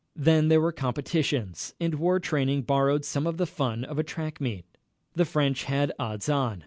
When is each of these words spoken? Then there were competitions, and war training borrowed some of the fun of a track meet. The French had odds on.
Then 0.15 0.47
there 0.47 0.59
were 0.59 0.71
competitions, 0.71 1.75
and 1.79 1.93
war 1.93 2.19
training 2.19 2.63
borrowed 2.63 3.05
some 3.05 3.27
of 3.27 3.37
the 3.37 3.45
fun 3.45 3.83
of 3.83 3.99
a 3.99 4.03
track 4.03 4.41
meet. 4.41 4.65
The 5.13 5.25
French 5.25 5.65
had 5.65 5.91
odds 5.99 6.27
on. 6.27 6.59